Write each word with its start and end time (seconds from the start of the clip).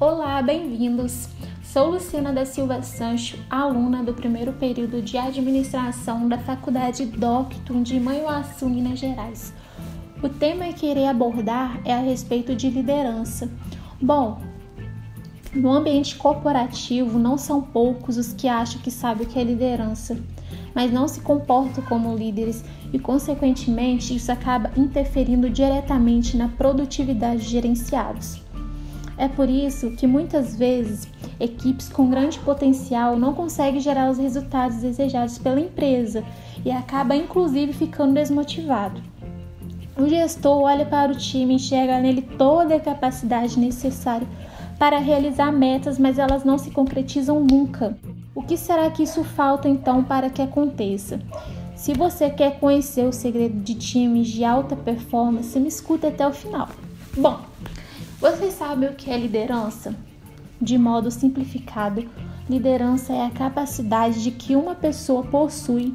Olá, 0.00 0.40
bem-vindos! 0.40 1.28
Sou 1.62 1.90
Luciana 1.90 2.32
da 2.32 2.46
Silva 2.46 2.80
Sancho, 2.80 3.36
aluna 3.50 4.02
do 4.02 4.14
primeiro 4.14 4.50
período 4.54 5.02
de 5.02 5.18
administração 5.18 6.26
da 6.26 6.38
Faculdade 6.38 7.04
Doctum 7.04 7.82
de 7.82 8.00
Manhuaçu, 8.00 8.66
Minas 8.66 8.98
Gerais. 8.98 9.52
O 10.22 10.28
tema 10.30 10.72
que 10.72 10.86
irei 10.86 11.06
abordar 11.06 11.82
é 11.84 11.92
a 11.92 12.00
respeito 12.00 12.56
de 12.56 12.70
liderança. 12.70 13.50
Bom, 14.00 14.40
no 15.52 15.70
ambiente 15.70 16.16
corporativo 16.16 17.18
não 17.18 17.36
são 17.36 17.60
poucos 17.60 18.16
os 18.16 18.32
que 18.32 18.48
acham 18.48 18.80
que 18.80 18.90
sabem 18.90 19.26
o 19.26 19.28
que 19.28 19.38
é 19.38 19.44
liderança, 19.44 20.18
mas 20.74 20.90
não 20.90 21.06
se 21.06 21.20
comportam 21.20 21.84
como 21.84 22.16
líderes 22.16 22.64
e, 22.90 22.98
consequentemente, 22.98 24.16
isso 24.16 24.32
acaba 24.32 24.70
interferindo 24.78 25.50
diretamente 25.50 26.38
na 26.38 26.48
produtividade 26.48 27.42
de 27.42 27.50
gerenciados. 27.50 28.48
É 29.20 29.28
por 29.28 29.50
isso 29.50 29.90
que 29.90 30.06
muitas 30.06 30.56
vezes 30.56 31.06
equipes 31.38 31.90
com 31.90 32.08
grande 32.08 32.38
potencial 32.38 33.18
não 33.18 33.34
conseguem 33.34 33.78
gerar 33.78 34.10
os 34.10 34.16
resultados 34.16 34.78
desejados 34.78 35.36
pela 35.36 35.60
empresa 35.60 36.24
e 36.64 36.70
acaba 36.70 37.14
inclusive 37.14 37.74
ficando 37.74 38.14
desmotivado. 38.14 39.02
O 39.94 40.08
gestor 40.08 40.62
olha 40.62 40.86
para 40.86 41.12
o 41.12 41.14
time 41.14 41.52
e 41.52 41.56
enxerga 41.56 42.00
nele 42.00 42.22
toda 42.22 42.76
a 42.76 42.80
capacidade 42.80 43.60
necessária 43.60 44.26
para 44.78 44.98
realizar 44.98 45.52
metas, 45.52 45.98
mas 45.98 46.18
elas 46.18 46.42
não 46.42 46.56
se 46.56 46.70
concretizam 46.70 47.40
nunca. 47.40 47.98
O 48.34 48.40
que 48.40 48.56
será 48.56 48.90
que 48.90 49.02
isso 49.02 49.22
falta 49.22 49.68
então 49.68 50.02
para 50.02 50.30
que 50.30 50.40
aconteça? 50.40 51.20
Se 51.76 51.92
você 51.92 52.30
quer 52.30 52.58
conhecer 52.58 53.04
o 53.04 53.12
segredo 53.12 53.60
de 53.60 53.74
times 53.74 54.28
de 54.28 54.46
alta 54.46 54.74
performance, 54.74 55.60
me 55.60 55.68
escuta 55.68 56.08
até 56.08 56.26
o 56.26 56.32
final. 56.32 56.70
Bom, 57.14 57.38
você 58.20 58.50
sabe 58.50 58.84
o 58.84 58.94
que 58.94 59.10
é 59.10 59.16
liderança? 59.16 59.94
De 60.60 60.76
modo 60.76 61.10
simplificado, 61.10 62.06
liderança 62.50 63.14
é 63.14 63.24
a 63.24 63.30
capacidade 63.30 64.22
de 64.22 64.30
que 64.30 64.54
uma 64.54 64.74
pessoa 64.74 65.22
possui 65.22 65.94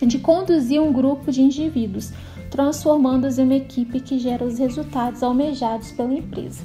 de 0.00 0.18
conduzir 0.18 0.80
um 0.80 0.90
grupo 0.90 1.30
de 1.30 1.42
indivíduos, 1.42 2.10
transformando-os 2.50 3.38
em 3.38 3.44
uma 3.44 3.54
equipe 3.54 4.00
que 4.00 4.18
gera 4.18 4.46
os 4.46 4.58
resultados 4.58 5.22
almejados 5.22 5.92
pela 5.92 6.14
empresa. 6.14 6.64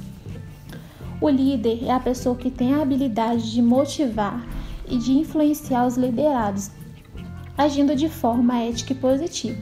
O 1.19 1.27
líder 1.27 1.83
é 1.83 1.91
a 1.91 1.99
pessoa 1.99 2.37
que 2.37 2.49
tem 2.49 2.73
a 2.73 2.81
habilidade 2.81 3.51
de 3.51 3.61
motivar 3.61 4.47
e 4.87 4.97
de 4.97 5.11
influenciar 5.11 5.85
os 5.85 5.97
liderados, 5.97 6.71
agindo 7.57 7.93
de 7.93 8.07
forma 8.07 8.57
ética 8.57 8.93
e 8.93 8.95
positiva, 8.95 9.61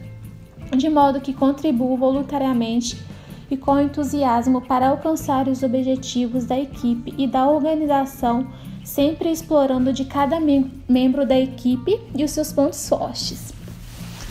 de 0.77 0.87
modo 0.87 1.19
que 1.19 1.33
contribua 1.33 1.97
voluntariamente 1.97 3.03
e 3.49 3.57
com 3.57 3.79
entusiasmo 3.79 4.61
para 4.61 4.89
alcançar 4.89 5.47
os 5.47 5.63
objetivos 5.63 6.45
da 6.45 6.59
equipe 6.59 7.13
e 7.17 7.27
da 7.27 7.47
organização, 7.47 8.47
sempre 8.83 9.31
explorando 9.31 9.93
de 9.93 10.05
cada 10.05 10.39
mem 10.39 10.71
membro 10.87 11.25
da 11.27 11.37
equipe 11.37 11.99
e 12.15 12.23
os 12.23 12.31
seus 12.31 12.51
pontos 12.51 12.87
fortes. 12.87 13.53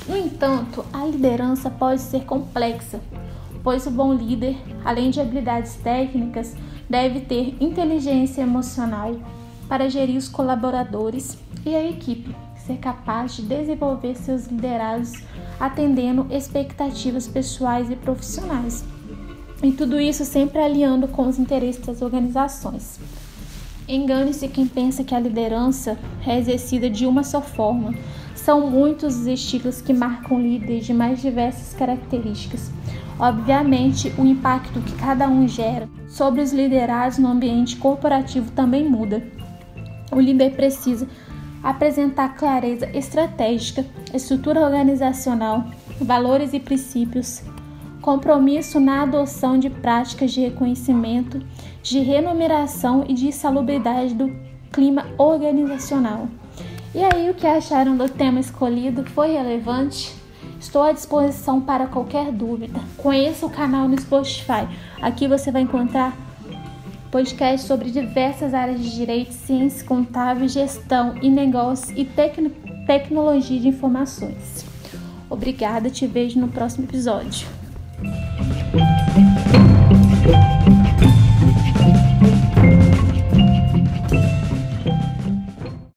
No 0.08 0.16
entanto, 0.16 0.84
a 0.92 1.04
liderança 1.06 1.70
pode 1.70 2.00
ser 2.00 2.24
complexa, 2.24 3.00
pois 3.62 3.86
o 3.86 3.90
bom 3.90 4.12
líder, 4.12 4.56
além 4.84 5.10
de 5.10 5.20
habilidades 5.20 5.76
técnicas, 5.76 6.54
deve 6.88 7.20
ter 7.20 7.56
inteligência 7.60 8.42
emocional 8.42 9.16
para 9.68 9.88
gerir 9.88 10.18
os 10.18 10.28
colaboradores 10.28 11.38
e 11.64 11.74
a 11.74 11.88
equipe, 11.88 12.36
ser 12.66 12.76
capaz 12.76 13.36
de 13.36 13.42
desenvolver 13.42 14.14
seus 14.14 14.46
liderados 14.46 15.12
atendendo 15.58 16.26
expectativas 16.30 17.26
pessoais 17.26 17.90
e 17.90 17.96
profissionais 17.96 18.84
e 19.64 19.72
tudo 19.72 20.00
isso 20.00 20.24
sempre 20.24 20.58
alinhando 20.58 21.08
com 21.08 21.26
os 21.26 21.38
interesses 21.38 21.84
das 21.84 22.02
organizações. 22.02 23.00
Engane-se 23.88 24.48
quem 24.48 24.66
pensa 24.66 25.04
que 25.04 25.14
a 25.14 25.20
liderança 25.20 25.98
é 26.26 26.38
exercida 26.38 26.88
de 26.88 27.06
uma 27.06 27.22
só 27.22 27.40
forma. 27.40 27.94
São 28.34 28.70
muitos 28.70 29.16
os 29.16 29.26
estilos 29.26 29.82
que 29.82 29.92
marcam 29.92 30.40
líderes 30.40 30.86
de 30.86 30.94
mais 30.94 31.20
diversas 31.20 31.74
características. 31.74 32.70
Obviamente, 33.18 34.12
o 34.18 34.24
impacto 34.24 34.80
que 34.80 34.94
cada 34.96 35.28
um 35.28 35.46
gera 35.46 35.88
sobre 36.08 36.40
os 36.40 36.52
liderados 36.52 37.18
no 37.18 37.28
ambiente 37.28 37.76
corporativo 37.76 38.50
também 38.52 38.88
muda. 38.88 39.22
O 40.10 40.20
líder 40.20 40.54
precisa 40.56 41.06
apresentar 41.62 42.36
clareza 42.36 42.88
estratégica, 42.94 43.84
estrutura 44.12 44.60
organizacional, 44.60 45.64
valores 46.00 46.52
e 46.52 46.60
princípios, 46.60 47.42
compromisso 48.04 48.78
na 48.78 49.00
adoção 49.00 49.58
de 49.58 49.70
práticas 49.70 50.30
de 50.30 50.42
reconhecimento, 50.42 51.40
de 51.82 52.00
remuneração 52.00 53.02
e 53.08 53.14
de 53.14 53.32
salubridade 53.32 54.14
do 54.14 54.30
clima 54.70 55.06
organizacional. 55.16 56.28
E 56.94 57.02
aí, 57.02 57.30
o 57.30 57.34
que 57.34 57.46
acharam 57.46 57.96
do 57.96 58.06
tema 58.06 58.38
escolhido? 58.38 59.06
Foi 59.06 59.32
relevante? 59.32 60.14
Estou 60.60 60.82
à 60.82 60.92
disposição 60.92 61.62
para 61.62 61.86
qualquer 61.86 62.30
dúvida. 62.30 62.78
Conheça 62.98 63.46
o 63.46 63.50
canal 63.50 63.88
no 63.88 63.98
Spotify. 63.98 64.68
Aqui 65.00 65.26
você 65.26 65.50
vai 65.50 65.62
encontrar 65.62 66.14
podcasts 67.10 67.66
sobre 67.66 67.90
diversas 67.90 68.52
áreas 68.52 68.82
de 68.82 68.94
direito, 68.94 69.32
ciência 69.32 69.86
contábil, 69.86 70.46
gestão 70.46 71.14
e 71.22 71.30
negócios 71.30 71.90
e 71.96 72.04
tec 72.04 72.36
tecnologia 72.86 73.58
de 73.58 73.68
informações. 73.68 74.66
Obrigada, 75.30 75.88
te 75.88 76.06
vejo 76.06 76.38
no 76.38 76.48
próximo 76.48 76.84
episódio. 76.84 77.63
Thank 78.04 78.38
you. 78.38 78.43